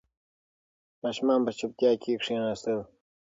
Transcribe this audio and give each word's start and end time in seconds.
ماشومان 1.03 1.39
په 1.45 1.51
چوپتیا 1.59 1.91
کې 2.01 2.19
کښېناستل. 2.21 2.79